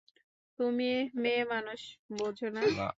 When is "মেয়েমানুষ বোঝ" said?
1.15-2.37